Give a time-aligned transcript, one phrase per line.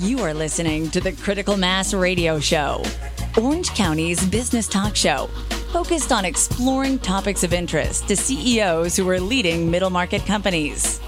[0.00, 2.84] You are listening to the Critical Mass Radio Show,
[3.36, 5.26] Orange County's business talk show,
[5.72, 11.00] focused on exploring topics of interest to CEOs who are leading middle market companies.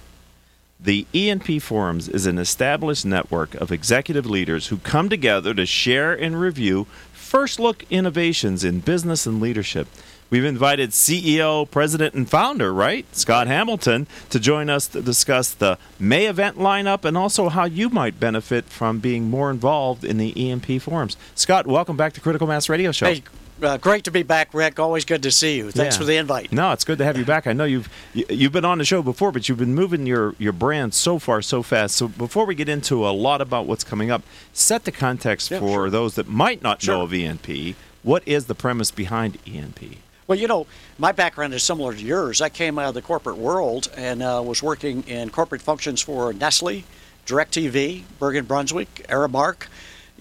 [0.84, 6.12] The ENP Forums is an established network of executive leaders who come together to share
[6.12, 9.88] and review first look innovations in business and leadership.
[10.32, 15.78] We've invited CEO, president, and founder, right, Scott Hamilton, to join us to discuss the
[16.00, 20.34] May event lineup and also how you might benefit from being more involved in the
[20.34, 21.16] ENP Forums.
[21.36, 23.06] Scott, welcome back to Critical Mass Radio Show.
[23.06, 23.22] Hey,
[23.64, 24.80] uh, great to be back, Rick.
[24.80, 25.72] Always good to see you.
[25.72, 26.00] Thanks Yeah.
[26.00, 26.52] for the invite.
[26.52, 27.48] No, it's good to have you back.
[27.48, 30.36] I know you've you- you've been on the show before, but you've been moving your
[30.40, 31.96] your brand so far so fast.
[31.96, 34.22] So before we get into a lot about what's coming up,
[34.54, 35.90] set the context Yeah, for sure.
[35.90, 37.76] those that might not know of ENP.
[38.04, 39.98] What is the premise behind ENP?
[40.28, 40.66] Well, you know,
[40.98, 42.42] my background is similar to yours.
[42.42, 46.32] I came out of the corporate world and uh, was working in corporate functions for
[46.32, 46.84] Nestle,
[47.28, 49.68] DirecTV, Bergen Brunswig, Aramark,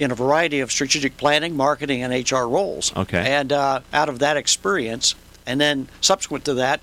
[0.00, 2.96] in a variety of strategic planning, marketing, and HR roles.
[2.96, 3.18] Okay.
[3.18, 5.14] And uh, out of that experience,
[5.46, 6.80] and then subsequent to that,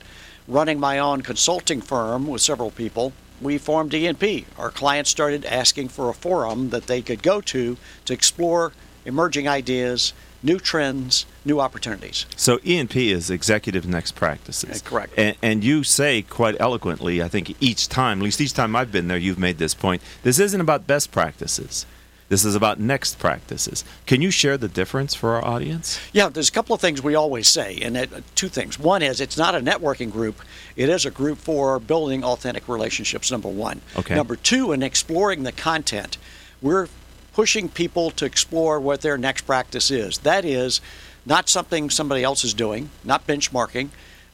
[0.48, 4.46] running my own consulting firm with several people, we formed ENP.
[4.58, 8.72] Our clients started asking for a forum that they could go to to explore
[9.04, 12.28] emerging ideas, new trends, new opportunities.
[12.36, 14.84] So ENP is Executive Next Practices.
[14.84, 15.14] Uh, correct.
[15.18, 18.92] And, and you say quite eloquently, I think each time, at least each time I've
[18.92, 20.04] been there, you've made this point.
[20.22, 21.88] This isn't about best practices.
[22.30, 23.86] This is about next practices.
[24.06, 26.00] Can you share the difference for our audience?
[26.12, 28.78] Yeah, there's a couple of things we always say, and it, uh, two things.
[28.78, 30.42] One is it's not a networking group;
[30.76, 33.32] it is a group for building authentic relationships.
[33.32, 33.82] Number one.
[33.96, 34.16] Okay.
[34.16, 36.18] Number two, in exploring the content,
[36.62, 36.90] we're
[37.34, 40.18] pushing people to explore what their next practice is.
[40.20, 40.82] That is
[41.26, 43.90] not something somebody else is doing, not benchmarking,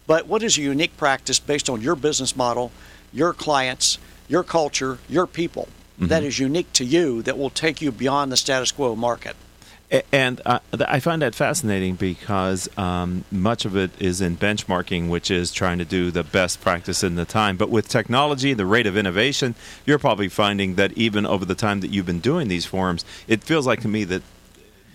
[0.08, 2.72] but what is a unique practice based on your business model,
[3.12, 5.68] your clients, your culture, your people.
[6.00, 9.36] That is unique to you that will take you beyond the status quo market.
[10.12, 15.30] And uh, I find that fascinating because um, much of it is in benchmarking, which
[15.30, 17.58] is trying to do the best practice in the time.
[17.58, 19.54] But with technology, the rate of innovation,
[19.86, 23.44] you're probably finding that even over the time that you've been doing these forums, it
[23.44, 24.24] feels like to me that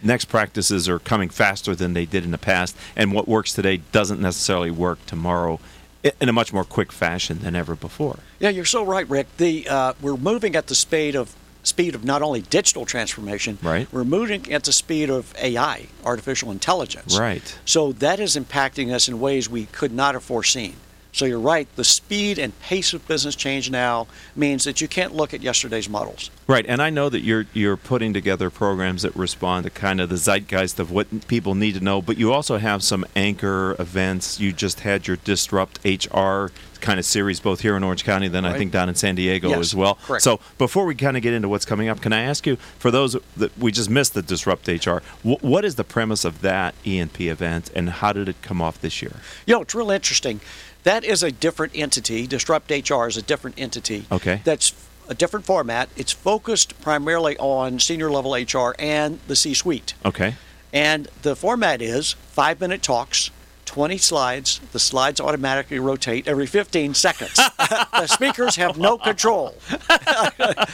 [0.03, 2.77] next practices are coming faster than they did in the past.
[2.97, 5.61] And what works today doesn't necessarily work tomorrow
[6.03, 8.19] in a much more quick fashion than ever before.
[8.39, 9.37] Yeah, you're so right, Rick.
[9.37, 13.93] The uh, we're moving at the speed of speed of not only digital transformation, Right.
[13.93, 17.19] We're moving at the speed of AI, artificial intelligence.
[17.19, 17.59] Right.
[17.65, 20.77] So that is impacting us in ways we could not have foreseen.
[21.19, 21.67] So you're right.
[21.75, 24.07] The speed and pace of business change now
[24.37, 26.31] means that you can't look at yesterday's models.
[26.47, 30.11] Right, and I know that you're you're putting together programs that respond to kind of
[30.11, 34.39] the zeitgeist of what people need to know, but you also have some anchor events.
[34.39, 38.45] You just had your Disrupt HR kind of series both here in Orange County, then
[38.45, 39.97] I think down in San Diego Yes, as well.
[39.97, 40.23] correct.
[40.23, 42.93] So before we kind of get into what's coming up, can I ask you for
[42.93, 46.75] those that we just missed the Disrupt HR, wh- what is the premise of that
[46.85, 49.17] ENP event, and how did it come off this year?
[49.47, 50.41] You know, it's real interesting.
[50.89, 52.27] That is a different entity.
[52.27, 54.07] Disrupt HR is a different entity.
[54.11, 54.41] Okay.
[54.45, 54.73] That's
[55.07, 55.91] a different format.
[55.99, 59.93] It's focused primarily on senior level HR and the C suite.
[60.03, 60.37] Okay.
[60.73, 63.31] And the format is five minute talks,
[63.67, 64.61] 20 slides.
[64.73, 67.35] The slides automatically rotate every 15 seconds.
[67.59, 69.57] the speakers have no control.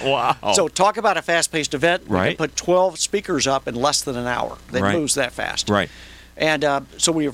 [0.05, 0.37] Wow.
[0.55, 2.05] So, talk about a fast paced event.
[2.07, 2.37] Right.
[2.37, 4.59] can put 12 speakers up in less than an hour.
[4.73, 4.95] It Right.
[4.95, 5.69] moves that fast.
[5.69, 5.89] Right.
[6.37, 7.29] And uh, so we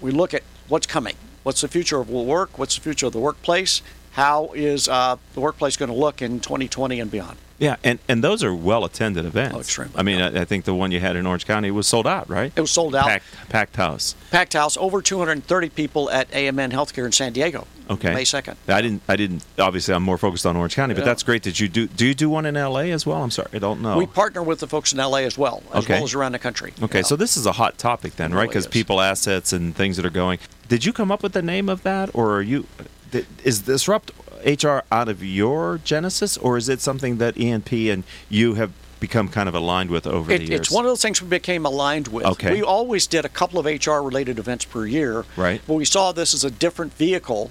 [0.00, 1.14] we look at what's coming.
[1.46, 2.58] What's the future of work?
[2.58, 3.80] What's the future of the workplace?
[4.10, 7.38] How is uh, the workplace going to look in 2020 and beyond?
[7.60, 9.54] Yeah, and, and those are well attended events.
[9.54, 10.20] Oh, extremely I mean.
[10.20, 12.52] I, I think the one you had in Orange County was sold out, right?
[12.56, 13.06] It was sold out.
[13.06, 14.16] Packed, packed house.
[14.32, 17.68] Packed house, over 230 people at AMN Healthcare in San Diego.
[17.88, 18.12] Okay.
[18.14, 18.56] May 2nd.
[18.68, 19.02] I didn't.
[19.08, 19.44] I didn't.
[19.58, 21.06] Obviously, I'm more focused on Orange County, but Yeah.
[21.06, 21.86] that's great that you do.
[21.86, 22.90] Do you do one in L.A.
[22.90, 23.22] as well?
[23.22, 23.96] I'm sorry, I don't know.
[23.96, 25.94] We partner with the folks in LA as well, as Okay.
[25.94, 26.72] well as around the country.
[26.82, 28.48] okay, so this is a hot topic then, right?
[28.48, 30.38] Because people assets and things that are going.
[30.68, 32.66] Did you come up with the name of that, or are you?
[33.12, 34.10] did- Is disrupt
[34.44, 39.28] HR out of your genesis, or is it something that ENP and you have become
[39.28, 40.60] kind of aligned with over It- the years?
[40.62, 42.24] it's one of those things we became aligned with.
[42.24, 42.50] Okay.
[42.52, 45.24] We always did a couple of HR related events per year.
[45.36, 45.60] Right.
[45.66, 47.50] But we saw this as a different vehicle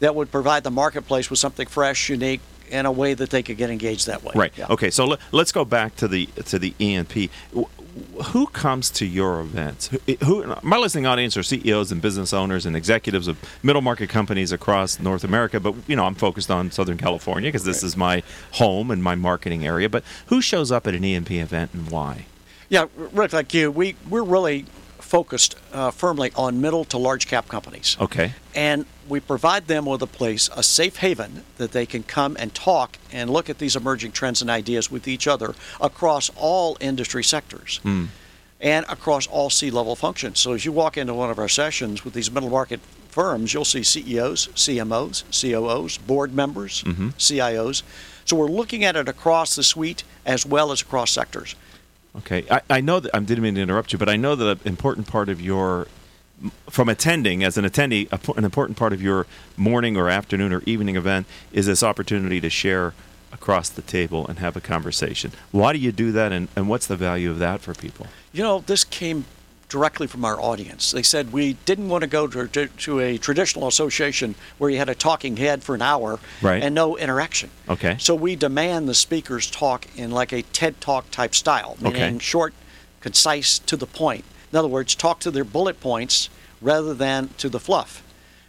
[0.00, 2.40] that would provide the marketplace with something fresh, unique,
[2.70, 4.32] in a way that they could get engaged that way.
[4.34, 4.52] Right.
[4.56, 4.66] Yeah.
[4.70, 4.90] Okay.
[4.90, 7.30] So let, let's go back to the to the ENP.
[7.56, 9.86] Wh- Who comes to your events?
[9.88, 14.08] Who, who my listening audience are CEOs and business owners and executives of middle market
[14.08, 15.60] companies across North America.
[15.60, 19.14] But you know, I'm focused on Southern California because this is my home and my
[19.14, 19.88] marketing area.
[19.88, 22.26] But who shows up at an ENP event and why?
[22.68, 24.66] Yeah, Rick, like you, we we're really
[25.16, 27.96] focused uh, firmly on middle to large cap companies.
[27.98, 28.34] Okay.
[28.54, 32.52] And we provide them with a place, a safe haven that they can come and
[32.54, 37.24] talk and look at these emerging trends and ideas with each other across all industry
[37.24, 37.80] sectors
[38.60, 40.38] and across all C level functions.
[40.38, 43.64] So as you walk into one of our sessions with these middle market firms, you'll
[43.64, 46.82] see CEOs, CMOs, COOs, board members,
[47.16, 47.82] CIOs.
[48.26, 51.54] So we're looking at it across the suite as well as across sectors.
[52.18, 54.60] Okay, I, I know that I didn't mean to interrupt you, but I know that
[54.62, 55.86] an important part of your
[56.68, 59.26] from attending as an attendee, an important part of your
[59.56, 62.92] morning or afternoon or evening event is this opportunity to share
[63.32, 65.32] across the table and have a conversation.
[65.50, 68.06] Why do you do that, and, and what's the value of that for people?
[68.32, 69.24] You know, this came
[69.68, 70.92] directly from our audience.
[70.92, 74.78] They said we didn't want to go to, to, to a traditional association where you
[74.78, 76.62] had a talking head for an hour Right.
[76.62, 77.50] and no interaction.
[77.68, 77.96] Okay.
[77.98, 82.18] So we demand the speakers talk in like a TED Talk type style, meaning Okay.
[82.18, 82.54] short,
[83.00, 84.24] concise, to the point.
[84.52, 86.28] In other words, talk to their bullet points
[86.60, 88.02] rather than to the fluff.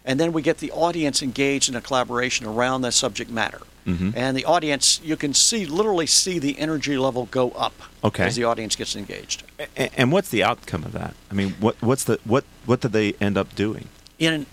[0.06, 3.62] And then we get the audience engaged in a collaboration around that subject matter.
[3.88, 4.12] Mm-hmm.
[4.16, 7.74] And the audience, you can see, literally see the energy level go up
[8.04, 8.26] Okay.
[8.26, 9.44] as the audience gets engaged.
[9.78, 11.16] And, and what's the outcome of that?
[11.32, 13.88] I mean, what what's the what what do they end up doing?
[14.20, 14.46] in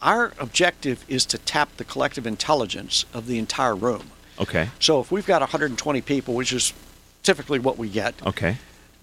[0.00, 4.12] our objective is to tap the collective intelligence of the entire room.
[4.40, 4.70] Okay.
[4.78, 6.72] So if we've got 120 people, which is
[7.24, 8.58] typically what we get, Okay.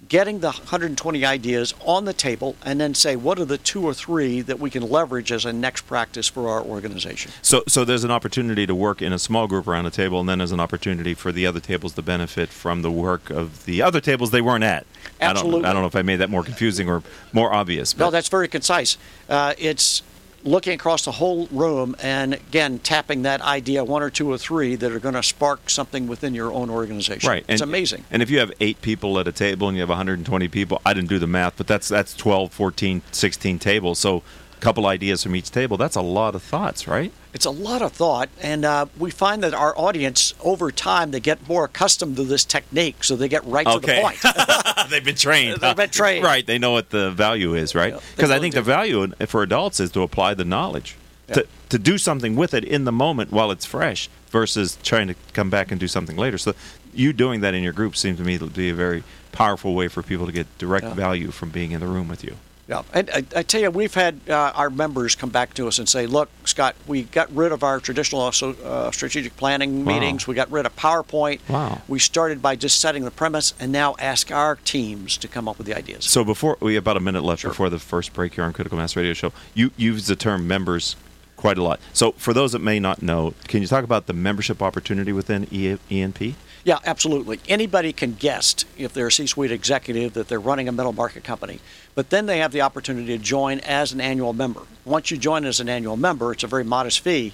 [0.07, 3.93] Getting the 120 ideas on the table and then say what are the two or
[3.93, 7.31] three that we can leverage as a next practice for our organization.
[7.41, 10.29] So, so there's an opportunity to work in a small group around a table, and
[10.29, 13.81] then there's an opportunity for the other tables to benefit from the work of the
[13.81, 14.85] other tables they weren't at.
[15.19, 15.65] I don't, Absolutely.
[15.65, 17.01] I don't know if I made that more confusing or
[17.33, 17.93] more obvious.
[17.93, 18.97] But No, that's very concise.
[19.27, 20.03] Uh, it's
[20.45, 24.75] looking across the whole room and again tapping that idea one or two or three
[24.75, 27.27] that are going to spark something within your own organization.
[27.27, 27.43] right.
[27.49, 28.05] It's and, amazing.
[28.11, 30.93] And if you have eight people at a table and you have 120 people, I
[30.93, 33.99] didn't do the math, but that's that's 12, 14, 16 tables.
[33.99, 34.23] So
[34.59, 35.77] couple ideas from each table.
[35.77, 37.11] That's a lot of thoughts, right?
[37.33, 41.19] It's a lot of thought, and uh, we find that our audience, over time, they
[41.19, 44.89] get more accustomed to this technique, so they get right to the point.
[44.89, 45.57] They've been trained.
[45.61, 46.23] They've been trained.
[46.23, 46.45] Right.
[46.45, 47.93] They know what the value is, right?
[47.93, 48.59] Yeah, Because I think do.
[48.61, 50.95] the value for adults is to apply the knowledge,
[51.33, 55.15] to, to do something with it in the moment while it's fresh versus trying to
[55.33, 56.37] come back and do something later.
[56.37, 56.53] So
[56.93, 59.03] you doing that in your group seems to me to be a very
[59.33, 60.93] powerful way for people to get direct Yeah.
[60.93, 62.37] value from being in the room with you.
[62.67, 65.77] Yeah, and I, I tell you, we've had uh, our members come back to us
[65.77, 69.93] and say, "Look, Scott, we got rid of our traditional uh, strategic planning Wow.
[69.93, 70.25] meetings.
[70.25, 71.41] We got rid of PowerPoint.
[71.47, 71.81] Wow.
[71.87, 75.59] We started by just setting the premise, and now ask our teams to come up
[75.59, 77.51] with the ideas." So before we have about a minute left Sure.
[77.51, 80.95] before the first break here on Critical Mass Radio Show, you use the term members
[81.35, 81.79] quite a lot.
[81.93, 85.45] So for those that may not know, can you talk about the membership opportunity within
[85.47, 86.33] ENP?
[86.65, 87.39] Yeah, absolutely.
[87.47, 91.59] Anybody can guess if they're a C-suite executive that they're running a middle market company,
[91.93, 94.61] but then they have the opportunity to join as an annual member.
[94.83, 97.33] Once you join as an annual member, it's a very modest fee.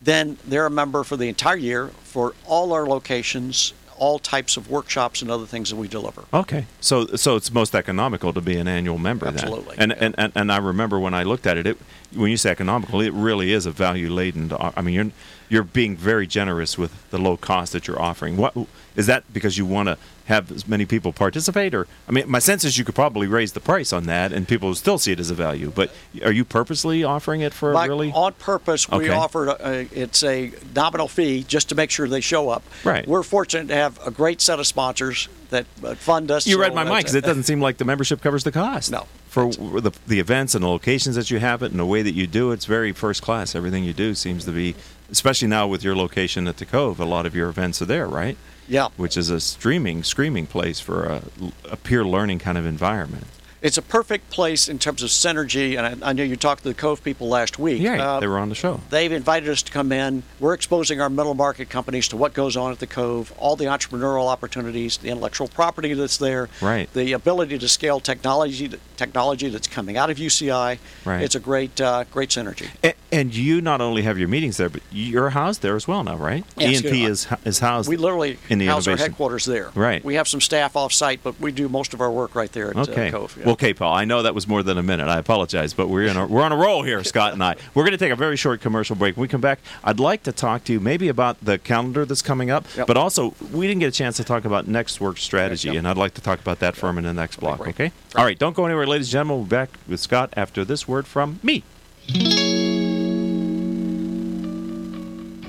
[0.00, 4.68] Then they're a member for the entire year for all our locations, all types of
[4.68, 6.24] workshops and other things that we deliver.
[6.34, 9.26] Okay, so so it's most economical to be an annual member.
[9.26, 9.34] then.
[9.34, 10.04] Absolutely, And, yeah.
[10.04, 11.78] and and and I remember when I looked at it, it
[12.14, 14.52] when you say economical, it really is a value laden.
[14.58, 15.10] I mean, you're
[15.48, 18.36] you're being very generous with the low cost that you're offering.
[18.36, 18.56] What
[18.96, 22.38] is that because you want to have as many people participate, or I mean, my
[22.38, 25.10] sense is you could probably raise the price on that, and people will still see
[25.12, 25.72] it as a value.
[25.74, 25.92] But
[26.24, 28.12] are you purposely offering it for a Like, really?
[28.12, 29.08] on purpose, we Okay.
[29.10, 32.62] offered a, a, it's a nominal fee just to make sure they show up.
[32.84, 33.06] Right.
[33.08, 36.46] We're fortunate to have a great set of sponsors that uh, fund us.
[36.46, 38.92] You so read my mind because it doesn't seem like the membership covers the cost.
[38.92, 39.06] No.
[39.28, 42.14] For the, the events and the locations that you have it and the way that
[42.14, 43.54] you do it, it's very first class.
[43.54, 44.74] Everything you do seems to be,
[45.10, 48.06] especially now with your location at the Cove, a lot of your events are there,
[48.08, 48.36] right?
[48.70, 48.90] Yeah.
[48.96, 51.22] Which is a streaming, screaming place for a,
[51.68, 53.26] a peer learning kind of environment.
[53.62, 56.68] It's a perfect place in terms of synergy, and I, I know you talked to
[56.70, 57.82] the Cove people last week.
[57.82, 58.80] Yeah, Uh, they were on the show.
[58.88, 60.22] They've invited us to come in.
[60.38, 63.66] We're exposing our middle market companies to what goes on at the Cove, all the
[63.66, 66.90] entrepreneurial opportunities, the intellectual property that's there, Right.
[66.94, 70.78] the ability to scale technology, technology that's coming out of UCI.
[71.04, 71.22] Right.
[71.22, 72.68] It's a great, uh, great synergy.
[72.82, 76.02] And, and you not only have your meetings there, but you're housed there as well
[76.02, 76.44] now, right?
[76.56, 77.88] Yes, ENP is is housed.
[77.90, 79.70] We literally in the house our headquarters there.
[79.74, 80.02] Right.
[80.02, 82.70] We have some staff off site, but we do most of our work right there
[82.70, 83.08] at Okay.
[83.08, 83.36] uh, Cove.
[83.38, 83.46] yeah.
[83.46, 83.92] Well, okay, Paul.
[83.94, 85.08] I know that was more than a minute.
[85.08, 87.56] I apologize, but we're in a, we're on a roll here, Scott and I.
[87.74, 89.16] We're going to take a very short commercial break.
[89.16, 92.22] When we come back, I'd like to talk to you maybe about the calendar that's
[92.22, 92.86] coming up, Yep.
[92.86, 95.76] but also we didn't get a chance to talk about next work strategy, Yep.
[95.76, 97.66] and I'd like to talk about that firm in the next block.
[97.66, 97.92] Okay.
[98.16, 98.38] All right.
[98.38, 99.36] Don't go anywhere, ladies and gentlemen.
[99.38, 101.62] We'll be back with Scott after this word from me.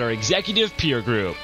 [0.00, 1.36] our executive peer group.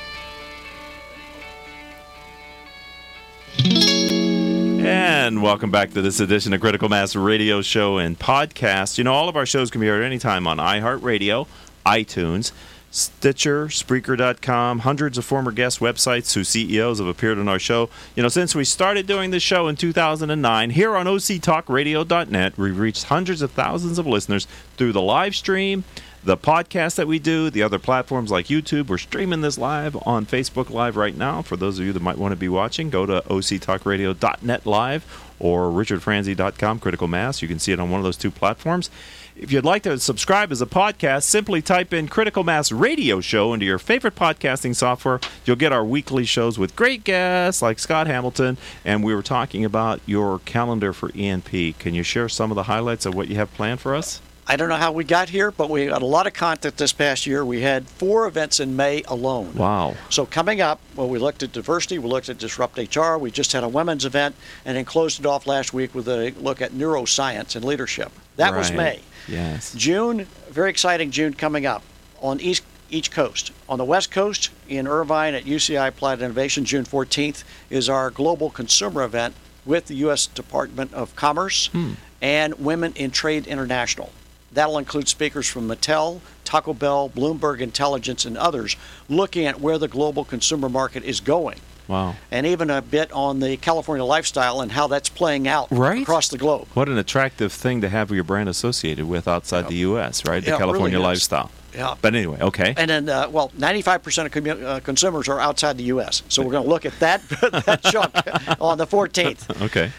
[4.89, 8.99] And welcome back to this edition of Critical Mass Radio Show and Podcast.
[8.99, 11.49] You know, all of our shows can be heard anytime on iHeartRadio,
[11.85, 12.53] iTunes,
[12.93, 17.91] Stitcher, Spreaker.com, hundreds of former guest websites whose CEOs have appeared on our show.
[18.15, 23.05] You know, since we started doing this show in 2009, here on OCTalkRadio.net, we've reached
[23.05, 24.47] hundreds of thousands of listeners
[24.77, 25.85] through the live stream
[26.27, 28.89] the podcast that we do, the other platforms like YouTube.
[28.89, 31.41] We're streaming this live on Facebook Live right now.
[31.41, 35.67] For those of you that might want to be watching, go to octalkradio.net live or
[35.71, 37.43] richardfranzi.com, Critical Mass.
[37.43, 38.91] You can see it on one of those two platforms.
[39.37, 43.53] If you'd like to subscribe as a podcast, simply type in Critical Mass Radio Show
[43.53, 45.21] into your favorite podcasting software.
[45.45, 48.57] You'll get our weekly shows with great guests like Scott Hamilton.
[48.85, 51.79] And we were talking about your calendar for ENP.
[51.79, 54.21] Can you share some of the highlights of what you have planned for us?
[54.49, 56.93] I don't know how we got here, but we had a lot of content this
[56.93, 57.45] past year.
[57.45, 59.55] We had four events in May alone.
[59.55, 59.97] Wow.
[60.09, 63.53] So coming up, well, we looked at diversity, we looked at Disrupt HR, we just
[63.53, 66.73] had a women's event, and then closed it off last week with a look at
[66.73, 68.13] neuroscience and leadership.
[68.37, 68.59] That right.
[68.59, 69.01] was May.
[69.27, 69.75] Yes.
[69.75, 71.83] June, very exciting June coming up
[72.21, 73.51] on East each coast.
[73.69, 78.49] On the West Coast, in Irvine at UCI Applied Innovation, June 14th, is our global
[78.49, 79.35] consumer event
[79.65, 80.29] with the U.S.
[80.29, 81.95] Department of Commerce hmm.
[82.23, 84.13] and Women in Trade International.
[84.53, 88.77] That'll include speakers from Mattel, Taco Bell, Bloomberg Intelligence, and others
[89.09, 91.61] looking at where the global consumer market is going.
[91.89, 92.17] Wow.
[92.31, 96.03] And even a bit on the California lifestyle and how that's playing out right?
[96.03, 96.67] across the globe.
[96.75, 100.43] What an attractive thing to have your brand associated with outside the U.S., right?
[100.43, 101.51] The yeah, California really lifestyle.
[101.75, 101.95] Yeah.
[102.01, 102.75] But anyway, okay.
[102.77, 106.23] And then, uh, well, 95% of commu- uh, consumers are outside the U.S.
[106.29, 107.23] So we're going to look at that,
[107.67, 108.15] that chunk
[108.61, 109.45] on the 14th.
[109.67, 109.91] Okay.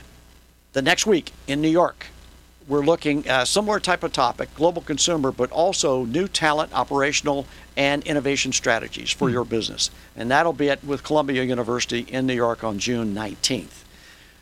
[0.74, 2.06] The next week in New York,
[2.67, 7.45] we're looking a similar type of topic, global consumer, but also new talent, operational,
[7.77, 9.33] and innovation strategies for mm.
[9.33, 9.89] your business.
[10.15, 13.83] And that'll be at with Columbia University in New York on June 19th.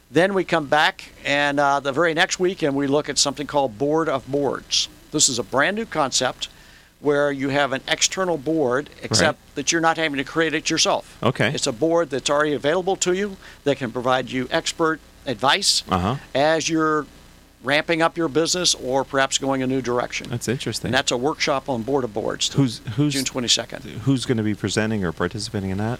[0.10, 3.48] Then we come back, and uh, the very next week, and we look at something
[3.48, 4.88] called Board of Boards.
[5.12, 6.50] This is a brand new concept
[7.02, 9.56] where you have an external board, except right.
[9.56, 11.18] that you're not having to create it yourself.
[11.22, 11.52] Okay.
[11.54, 16.16] It's a board that's already available to you that can provide you expert advice uh-huh.
[16.34, 17.06] as you're
[17.66, 20.30] ramping up your business or perhaps going a new direction.
[20.30, 20.90] That's interesting.
[20.90, 22.54] And that's a workshop on Board of Boards.
[22.54, 23.82] Who's who's June 22nd.
[23.82, 26.00] Who's going to be presenting or participating in that?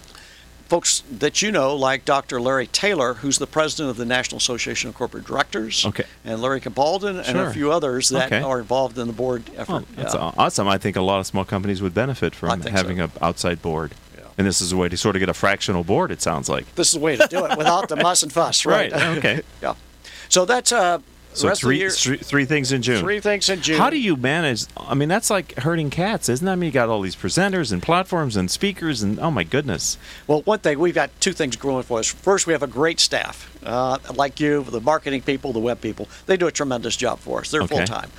[0.68, 2.40] Folks that you know, like Dr.
[2.40, 6.04] Larry Taylor, who's the president of the National Association of Corporate Directors, okay.
[6.24, 7.46] and Larry Capalden, and sure.
[7.46, 8.42] a few others that okay.
[8.42, 9.84] are involved in the board effort.
[9.84, 10.32] Oh, that's yeah.
[10.36, 10.66] awesome.
[10.66, 13.04] I think a lot of small companies would benefit from having so.
[13.04, 13.94] an outside board.
[14.16, 14.24] Yeah.
[14.38, 16.74] And this is a way to sort of get a fractional board, it sounds like.
[16.74, 18.90] This is a way to do it without the muss and fuss, right?
[18.90, 19.18] right.
[19.18, 19.42] Okay.
[19.62, 19.74] yeah.
[20.28, 20.98] So that's uh,
[21.36, 23.00] so three, year, three, three things in June.
[23.00, 23.78] Three things in June.
[23.78, 24.64] How do you manage?
[24.76, 26.52] I mean, that's like herding cats, isn't that?
[26.52, 29.98] I mean, you got all these presenters and platforms and speakers, and oh my goodness.
[30.26, 32.06] Well, one thing we've got two things going for us.
[32.08, 36.08] First, we have a great staff, uh, like you, the marketing people, the web people.
[36.26, 37.50] They do a tremendous job for us.
[37.50, 37.76] They're okay.
[37.76, 38.10] full time.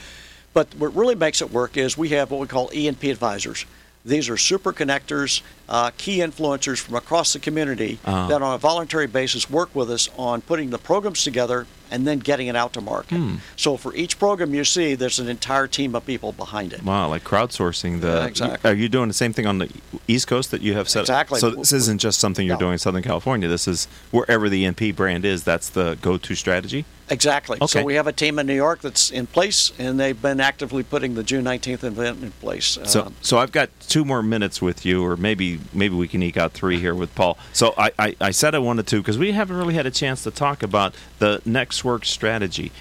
[0.54, 3.66] But what really makes it work is we have what we call ENP advisors.
[4.06, 8.28] These are super connectors, uh, key influencers from across the community uh-huh.
[8.28, 12.20] that, on a voluntary basis, work with us on putting the programs together and then
[12.20, 13.18] getting it out to market.
[13.18, 13.36] Hmm.
[13.56, 16.84] So for each program you see, there's an entire team of people behind it.
[16.84, 18.08] Wow, like crowdsourcing the.
[18.08, 18.70] Yeah, exactly.
[18.70, 19.72] Are you doing the same thing on the
[20.08, 21.00] East Coast that you have set?
[21.00, 21.40] Up exactly.
[21.40, 22.60] So this isn't just something you're no.
[22.60, 23.48] doing in Southern California.
[23.48, 25.44] This is wherever the NP brand is.
[25.44, 26.86] That's the go-to strategy.
[27.10, 27.58] Exactly.
[27.62, 27.68] Okay.
[27.68, 30.84] So we have a team in New York that's in place, and they've been actively
[30.84, 32.78] putting the June 19th event in place.
[32.84, 36.22] So, Um, so I've got two more minutes with you, or maybe maybe we can
[36.24, 37.38] eke out three here with Paul.
[37.54, 40.24] So I, I, I said I wanted to because we haven't really had a chance
[40.24, 42.72] to talk about the next work strategy.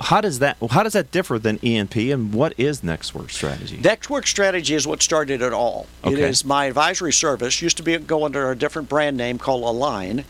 [0.00, 3.78] How does that how does that differ than ENP, and what is next work strategy?
[3.82, 5.88] Next Work Strategy is what started it all.
[6.04, 6.22] It Okay.
[6.22, 7.60] is my advisory service.
[7.60, 10.24] Used to be go under a different brand name called Align,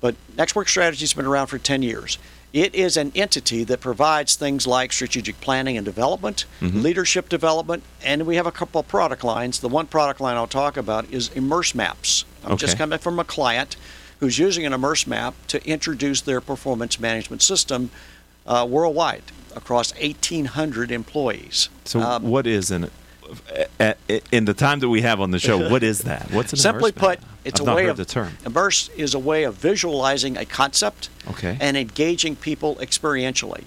[0.00, 2.18] but Next Work Strategy has been around for 10 years.
[2.52, 8.26] It is an entity that provides things like strategic planning and development, leadership development, and
[8.26, 9.60] we have a couple of product lines.
[9.60, 12.24] The one product line I'll talk about is Immerse Maps.
[12.44, 13.76] I'm just coming from a client
[14.20, 17.90] who's using an Immerse Map to introduce their performance management system
[18.46, 19.24] uh, worldwide
[19.54, 21.68] across 1,800 employees.
[21.84, 22.90] So Um, what is an
[24.32, 25.68] in the time that we have on the show?
[25.70, 26.30] What is that?
[26.32, 27.24] What's an Simply immerse map?
[27.48, 28.36] It's I've a way of the term.
[28.46, 31.56] immerse is a way of visualizing a concept Okay.
[31.60, 33.64] and engaging people experientially.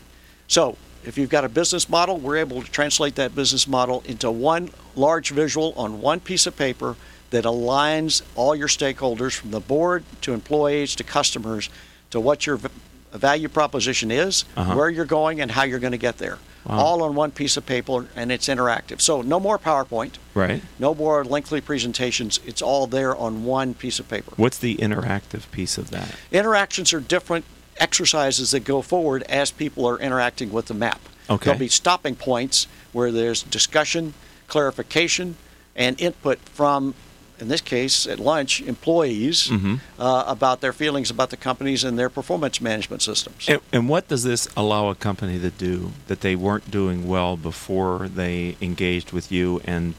[0.47, 4.29] So, if you've got a business model, we're able to translate that business model into
[4.29, 6.95] one large visual on one piece of paper
[7.31, 11.69] that aligns all your stakeholders from the board to employees to customers
[12.11, 12.69] to what your v-
[13.13, 14.75] value proposition is, Uh-huh.
[14.75, 16.37] where you're going, and how you're going to get there.
[16.67, 19.01] All on one piece of paper, and it's interactive.
[19.01, 20.13] So, no more PowerPoint.
[20.33, 20.61] Right.
[20.79, 22.39] No more lengthy presentations.
[22.45, 24.33] It's all there on one piece of paper.
[24.37, 26.15] What's the interactive piece of that?
[26.31, 27.45] Interactions are different
[27.77, 31.01] exercises that go forward as people are interacting with the map.
[31.29, 31.45] Okay.
[31.45, 34.13] There'll be stopping points where there's discussion,
[34.47, 35.37] clarification,
[35.75, 36.93] and input from,
[37.41, 39.75] in this case, at lunch, employees Mm-hmm.
[39.99, 43.49] uh, about their feelings about the companies and their performance management systems.
[43.49, 47.35] And, and what does this allow a company to do that they weren't doing well
[47.37, 49.95] before they engaged with you and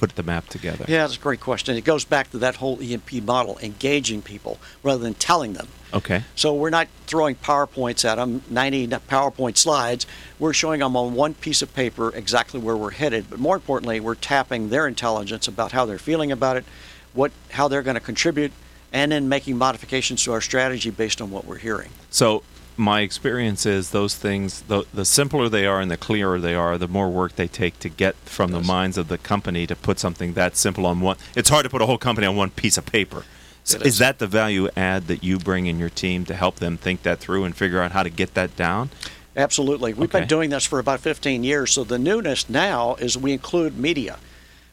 [0.00, 0.86] put the map together?
[0.88, 1.76] Yeah, that's a great question.
[1.76, 5.68] It goes back to that whole ENP model, engaging people rather than telling them.
[5.92, 6.24] Okay.
[6.34, 10.06] So we're not throwing PowerPoints at them, 90 PowerPoint slides.
[10.38, 13.26] We're showing them on one piece of paper exactly where we're headed.
[13.28, 16.64] But more importantly, we're tapping their intelligence about how they're feeling about it,
[17.12, 18.52] what, how they're going to contribute,
[18.94, 21.90] and then making modifications to our strategy based on what we're hearing.
[22.10, 22.42] So
[22.76, 26.78] my experience is those things, the, the simpler they are and the clearer they are,
[26.78, 29.98] the more work they take to get from the minds of the company to put
[29.98, 31.16] something that simple on one.
[31.36, 33.24] It's hard to put a whole company on one piece of paper.
[33.64, 33.98] So is is.
[33.98, 37.18] that the value add that you bring in your team to help them think that
[37.18, 38.90] through and figure out how to get that down?
[39.36, 39.92] Absolutely.
[39.92, 40.20] We've Okay.
[40.20, 41.72] been doing this for about 15 years.
[41.72, 44.18] So the newness now is we include media.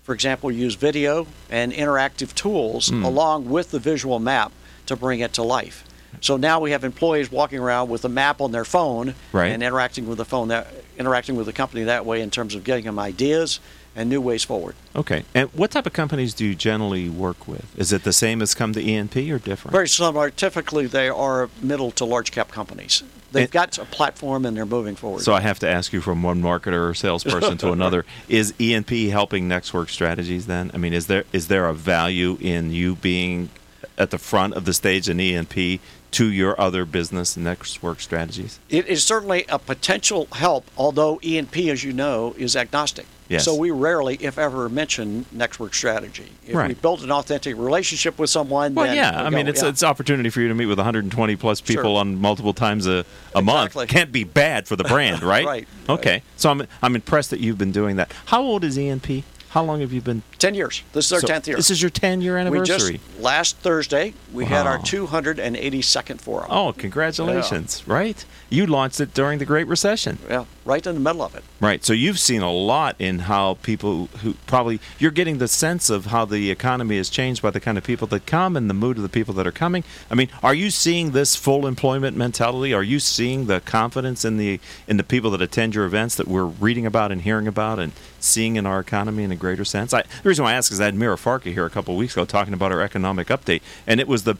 [0.03, 3.03] For example, use video and interactive tools Hmm.
[3.03, 4.51] along with the visual map
[4.85, 5.83] to bring it to life.
[6.21, 9.51] So now we have employees walking around with a map on their phone Right.
[9.51, 10.67] and interacting with the phone that
[10.97, 13.59] interacting with the company that way in terms of getting them ideas
[13.95, 14.75] and new ways forward.
[14.95, 15.23] Okay.
[15.35, 17.65] And what type of companies do you generally work with?
[17.77, 19.71] Is it the same as come to ENP or different?
[19.73, 20.29] Very similar.
[20.31, 23.03] Typically, they are middle to large cap companies.
[23.31, 25.21] They've And- got a platform and they're moving forward.
[25.23, 29.09] So I have to ask you from one marketer or salesperson to another: Is ENP
[29.11, 30.45] helping Nextwork strategies?
[30.47, 33.49] Then I mean, is there is there a value in you being
[33.97, 35.79] at the front of the stage in ENP
[36.11, 38.59] to your other business and Next Work strategies?
[38.69, 43.05] It is certainly a potential help, although ENP, as you know, is agnostic.
[43.29, 43.43] Yes.
[43.43, 46.31] So we rarely, if ever, mention Next Work Strategy.
[46.45, 49.17] If we build an authentic relationship with someone, Well, then yeah.
[49.17, 49.67] we'll I mean, go, it's yeah.
[49.67, 51.97] it's opportunity for you to meet with 120 plus people Sure.
[51.97, 53.03] on multiple times a,
[53.35, 53.71] a month.
[53.71, 53.87] Exactly.
[53.87, 55.45] Can't be bad for the brand, right?
[55.45, 56.11] Right, Okay.
[56.11, 56.23] right.
[56.37, 58.13] So I'm I'm impressed that you've been doing that.
[58.27, 59.23] How old is ENP?
[59.49, 60.21] How long have you been?
[60.39, 60.83] ten years.
[60.93, 61.55] This is our So tenth year.
[61.57, 62.91] This is your 10 year anniversary.
[62.93, 64.83] we just last Thursday we had our Wow.
[64.83, 66.47] 282nd forum.
[66.49, 67.83] Oh, congratulations!
[67.87, 70.19] Right, you launched it during the Great Recession.
[70.29, 71.43] Yeah, right in the middle of it.
[71.59, 75.89] Right, so you've seen a lot in how people who probably you're getting the sense
[75.89, 78.73] of how the economy has changed by the kind of people that come and the
[78.73, 79.83] mood of the people that are coming.
[80.11, 82.73] I mean, are you seeing this full employment mentality?
[82.73, 86.27] Are you seeing the confidence in the in the people that attend your events that
[86.27, 89.93] we're reading about and hearing about and seeing in our economy in a greater sense?
[89.93, 91.97] I, the reason why I ask is I had Mira Farka here a couple of
[91.97, 94.35] weeks ago talking about our economic update, and it was the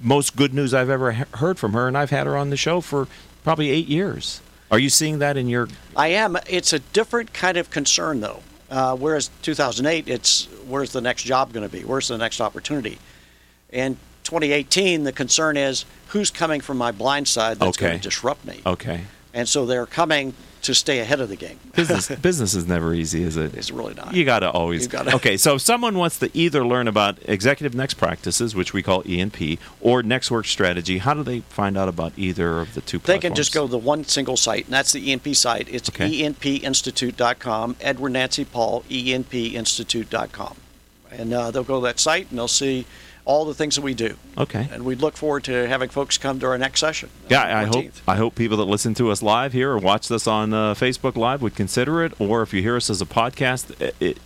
[0.00, 2.80] most good news I've ever heard from her, and I've had her on the show
[2.80, 3.08] for
[3.44, 4.40] probably eight years.
[4.70, 6.36] Are you seeing that in your I am.
[6.46, 8.42] It's a different kind of concern, though.
[8.70, 11.84] Uh, whereas 2008, it's where's the next job going to be?
[11.84, 12.98] Where's the next opportunity?
[13.70, 18.44] In 2018, the concern is who's coming from my blind side that's going to disrupt
[18.44, 18.60] me.
[18.66, 19.04] okay?
[19.32, 21.58] And so they're coming to stay ahead of the game.
[21.74, 23.54] business business is never easy, is it?
[23.54, 24.14] It's really not.
[24.14, 24.82] You got to always.
[24.82, 28.72] You gotta- Okay, so if someone wants to either learn about executive next practices, which
[28.72, 32.74] we call ENP, or next work strategy, how do they find out about either of
[32.74, 32.98] the two?
[32.98, 35.68] They can just go to the one single site, and that's the ENP site.
[35.70, 36.08] It's Okay.
[36.22, 40.56] enpinstitute.com, Edward Nancy Paul, enpinstitute.com.
[41.10, 42.84] And uh, they'll go to that site and they'll see
[43.28, 44.16] all the things that we do.
[44.38, 44.66] Okay.
[44.72, 47.10] And we look forward to having folks come to our next session.
[47.28, 50.26] Yeah, I hope I hope people that listen to us live here or watch this
[50.26, 53.80] on uh, Facebook Live would consider it, or if you hear us as a podcast,
[53.82, 54.18] it, it,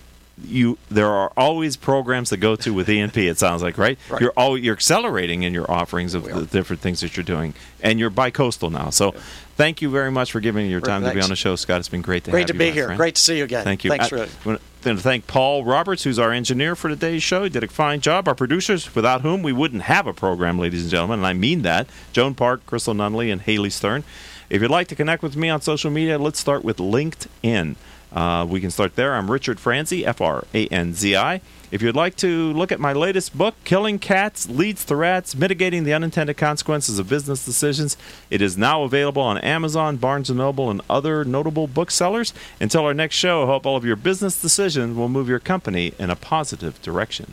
[0.42, 3.16] you there are always programs to go to with ENP.
[3.16, 3.98] It sounds like right.
[4.08, 4.20] Right.
[4.22, 7.98] You're all you're accelerating in your offerings of the different things that you're doing, and
[7.98, 8.90] you're bi-coastal now.
[8.90, 9.10] So,
[9.56, 11.80] thank you very much for giving me your time to be on the show, Scott.
[11.80, 12.84] It's been great to Great to be here.
[12.86, 12.96] friend.
[12.96, 13.64] Great to see you again.
[13.64, 13.90] Thank you.
[13.90, 17.44] Thanks I- for to thank Paul Roberts, who's our engineer for today's show.
[17.44, 18.26] He did a fine job.
[18.26, 21.62] Our producers, without whom we wouldn't have a program, ladies and gentlemen, and I mean
[21.62, 21.86] that.
[22.12, 24.04] Joan Park, Crystal Nunley, and Haley Stern.
[24.50, 27.76] If you'd like to connect with me on social media, let's start with LinkedIn.
[28.12, 29.14] Uh, we can start there.
[29.14, 31.40] I'm Richard Franzi, F R A N Z I.
[31.70, 35.84] If you'd like to look at my latest book, Killing Cats Leads to Rats Mitigating
[35.84, 37.96] the Unintended Consequences of Business Decisions,
[38.28, 42.34] it is now available on Amazon, Barnes & Noble, and other notable booksellers.
[42.60, 45.94] Until our next show, I hope all of your business decisions will move your company
[45.98, 47.32] in a positive direction.